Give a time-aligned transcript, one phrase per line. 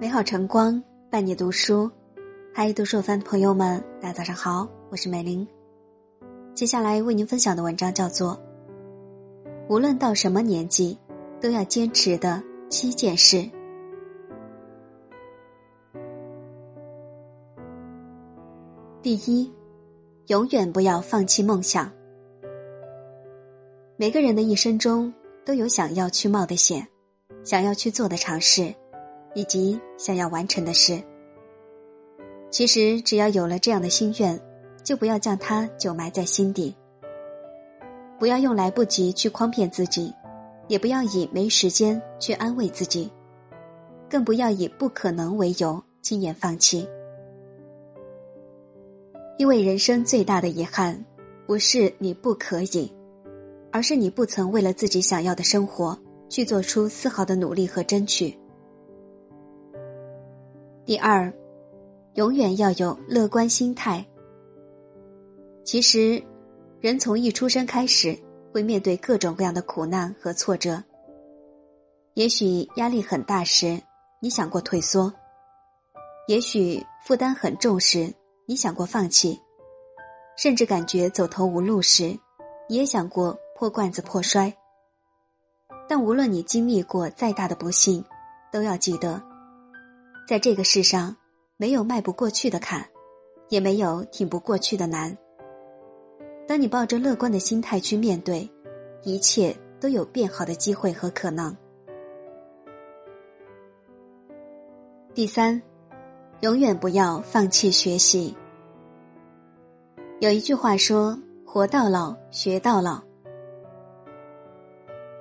[0.00, 1.90] 美好晨光伴你读书，
[2.54, 5.46] 嗨，读书番的朋友们，大家早上好，我是美玲。
[6.54, 8.32] 接下来为您分享的文章叫做
[9.68, 10.96] 《无论到什么年纪，
[11.38, 13.36] 都要坚持的七件事》。
[19.02, 19.52] 第一，
[20.28, 21.92] 永远不要放弃梦想。
[23.98, 25.12] 每个人的一生中
[25.44, 26.88] 都有想要去冒的险，
[27.44, 28.74] 想要去做的尝试，
[29.34, 31.02] 以及想要完成的事。
[32.50, 34.38] 其实，只要有了这样的心愿，
[34.82, 36.74] 就不要将它久埋在心底。
[38.18, 40.12] 不要用来不及去诓骗自己，
[40.68, 43.10] 也不要以没时间去安慰自己，
[44.08, 46.86] 更不要以不可能为由轻言放弃。
[49.38, 51.04] 因为人生最大的遗憾，
[51.46, 52.92] 不是你不可以。
[53.72, 55.96] 而是你不曾为了自己想要的生活
[56.28, 58.36] 去做出丝毫的努力和争取。
[60.90, 61.32] 第二，
[62.14, 64.04] 永远要有乐观心态。
[65.64, 66.20] 其实，
[66.80, 68.18] 人从一出生开始，
[68.52, 70.82] 会面对各种各样的苦难和挫折。
[72.14, 73.80] 也许压力很大时，
[74.18, 75.08] 你想过退缩；
[76.26, 78.12] 也许负担很重时，
[78.44, 79.38] 你想过放弃；
[80.36, 82.18] 甚至感觉走投无路时，
[82.68, 83.38] 你也想过。
[83.54, 84.52] 破罐子破摔。
[85.86, 88.04] 但无论你经历过再大的不幸，
[88.50, 89.22] 都要记得，
[90.26, 91.14] 在这个世上，
[91.56, 92.86] 没有迈不过去的坎，
[93.48, 95.16] 也没有挺不过去的难。
[96.46, 98.48] 当你抱着乐观的心态去面对，
[99.02, 101.56] 一切都有变好的机会和可能。
[105.14, 105.60] 第三，
[106.40, 108.36] 永远不要放弃学习。
[110.20, 113.02] 有一句话说：“活到老，学到老。”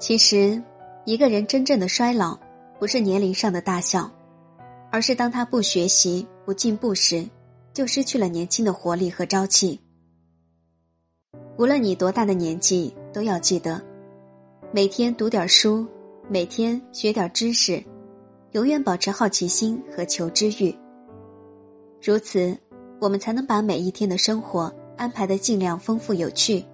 [0.00, 0.62] 其实，
[1.04, 2.38] 一个人真正的衰老，
[2.78, 4.10] 不是年龄上的大小，
[4.94, 7.28] 而是当他不学习、不进步时，
[7.72, 9.80] 就失去了年轻的活力和朝气。
[11.58, 13.82] 无论你多大的年纪，都要记得，
[14.70, 15.84] 每天读点书，
[16.28, 17.82] 每天学点知识，
[18.52, 20.72] 永远保持好奇心和求知欲。
[22.00, 22.56] 如此，
[23.00, 26.64] 我们才能把每一天的生活安排的尽量丰富有趣。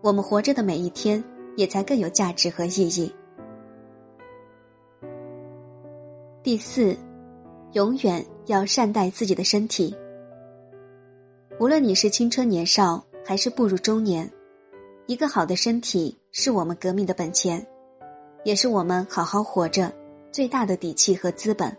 [0.00, 1.22] 我们活着的每一天。
[1.54, 3.12] 也才更有价值和意义。
[6.42, 6.96] 第四，
[7.72, 9.94] 永远要善待自己的身体。
[11.58, 14.30] 无论你是青春年少还是步入中年，
[15.06, 17.64] 一个好的身体是我们革命的本钱，
[18.44, 19.92] 也是我们好好活着
[20.30, 21.74] 最大的底气和资本。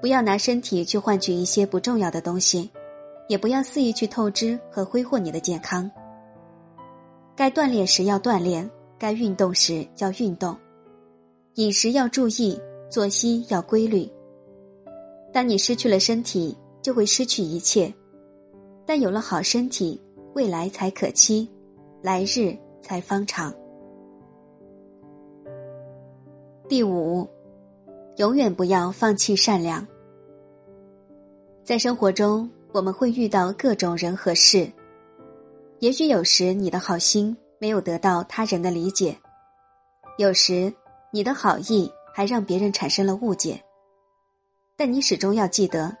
[0.00, 2.70] 不要拿身体去换取一些不重要的东西，
[3.28, 5.90] 也不要肆意去透支和挥霍你的健康。
[7.34, 10.56] 该锻炼时要锻炼，该运动时要运动，
[11.54, 12.60] 饮食要注意，
[12.90, 14.10] 作息要规律。
[15.32, 17.92] 当你失去了身体，就会失去一切；
[18.86, 20.00] 但有了好身体，
[20.34, 21.48] 未来才可期，
[22.02, 23.54] 来日才方长。
[26.68, 27.28] 第五，
[28.16, 29.86] 永远不要放弃善良。
[31.62, 34.70] 在生活中，我们会遇到各种人和事。
[35.80, 39.14] 也许有时你的好心没有得到他人的理解，
[40.16, 40.72] 有时
[41.12, 43.62] 你的好意还让别人产生了误解。
[44.78, 45.96] 但你始终要记得，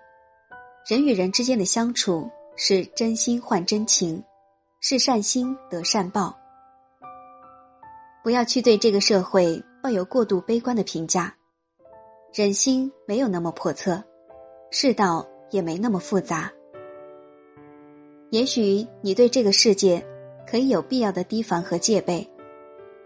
[0.86, 4.22] 人与人之间的相处是真心换真情，
[4.82, 6.36] 是善心得善报。
[8.22, 11.34] 不要去对这个社会抱有过度悲观的评价，
[12.34, 14.02] 人心没有那么叵测，
[14.70, 16.52] 世道也没那么复杂。
[18.30, 20.04] 也许你对这个世界
[20.46, 22.28] 可以有必要的提防和戒备，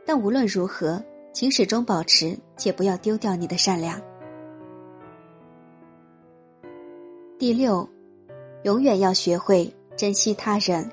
[0.04, 1.00] 但无论如何，
[1.32, 4.00] 请始终保持，且不要丢掉你的善良。
[7.40, 7.88] 第六，
[8.64, 10.86] 永远要学会珍惜他人。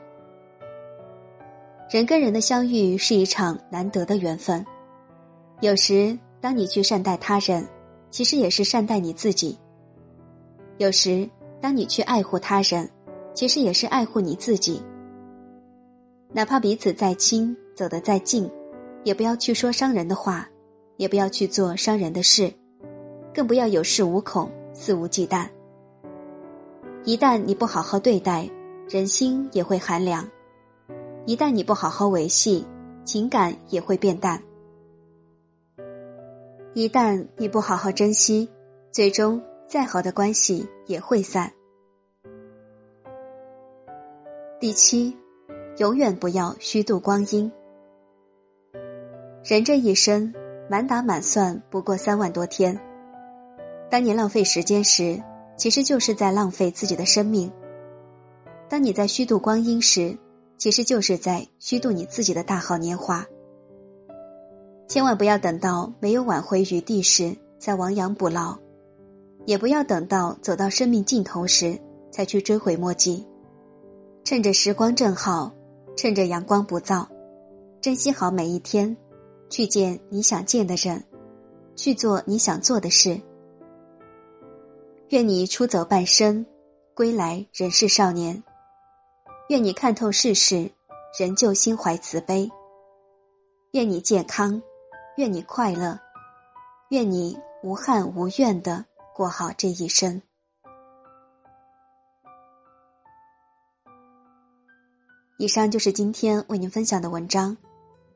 [1.91, 4.65] 人跟人的相遇是一场难得的缘分，
[5.59, 7.67] 有时当你去善待他人，
[8.11, 9.57] 其实也是善待你自己；
[10.77, 11.29] 有时
[11.59, 12.89] 当你去爱护他人。
[13.33, 14.81] 其实也是爱护你自己，
[16.31, 18.49] 哪怕彼此再亲，走得再近，
[19.03, 20.47] 也不要去说伤人的话，
[20.95, 22.49] 也不要去做伤人的事，
[23.33, 25.45] 更不要有恃无恐、肆无忌惮。
[27.07, 28.49] 一旦你不好好对待，
[28.89, 30.25] 人心也会寒凉；
[31.25, 32.67] 一旦你不好好维系，
[33.05, 34.37] 情感也会变淡；
[36.73, 38.49] 一旦你不好好珍惜，
[38.91, 41.53] 最终再好的关系也会散。
[44.59, 45.15] 第七，
[45.77, 47.49] 永远不要虚度光阴。
[49.45, 50.33] 人这一生，
[50.69, 52.77] 满打满算不过三万多天。
[53.89, 55.23] 当你浪费时间时，
[55.57, 57.49] 其实就是在浪费自己的生命；
[58.69, 60.17] 当你在虚度光阴时，
[60.57, 63.25] 其实就是在虚度你自己的大好年华。
[64.87, 68.57] 千万不要等到没有挽回余地时再亡羊补牢，
[69.45, 71.79] 也不要等到走到生命尽头时
[72.11, 73.25] 才去追悔莫及。
[74.23, 75.51] 趁着时光正好，
[75.95, 77.05] 趁着阳光不燥，
[77.81, 78.95] 珍惜好每一天，
[79.49, 81.03] 去见你想见的人，
[81.75, 83.19] 去做你想做的事。
[85.09, 86.45] 愿你出走半生，
[86.93, 88.43] 归来仍是少年。
[89.47, 90.69] 愿你看透世事，
[91.17, 92.51] 仍旧心怀慈悲。
[93.71, 94.61] 愿你健康，
[95.15, 95.97] 愿你快乐，
[96.89, 98.83] 愿你无憾无怨的
[99.15, 100.21] 过好这一生。
[105.37, 107.55] 以上就是今天为您分享的文章。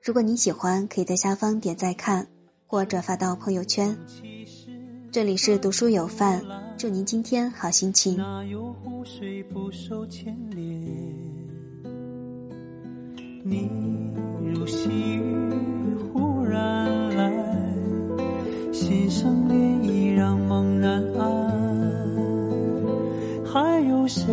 [0.04, 2.28] 如果您喜欢，可以在下方点赞看
[2.68, 3.98] 或转发到朋友圈。
[5.10, 6.42] 这里是读书有范，
[6.82, 8.18] 祝您今天好心情。
[8.18, 10.66] 哪有湖水不受牵连？
[13.44, 13.70] 你
[14.44, 15.22] 如细雨
[16.12, 17.32] 忽然来，
[18.72, 21.52] 心上涟漪让梦难安。
[23.46, 24.26] 还有谁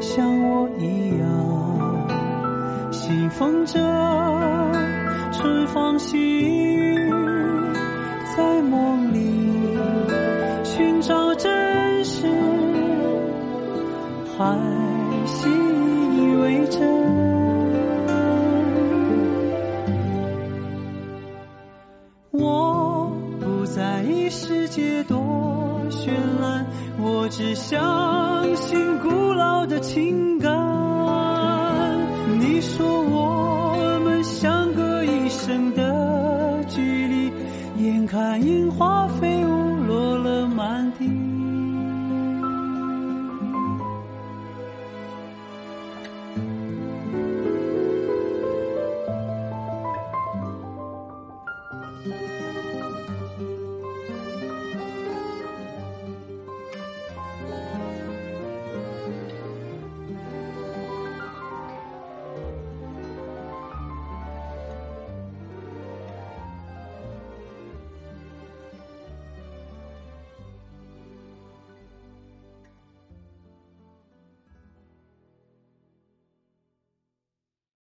[0.00, 3.78] 像我一样，信奉着
[5.30, 7.05] 春风细雨？
[14.38, 14.54] 还
[15.26, 15.50] 信
[16.14, 16.76] 以为真。
[22.32, 23.10] 我
[23.40, 25.16] 不在意世界多
[25.88, 26.66] 绚烂，
[27.00, 30.52] 我只相信古老的情感。
[32.38, 37.32] 你说我们相隔一生的距离。
[37.78, 39.45] 眼看樱花飞。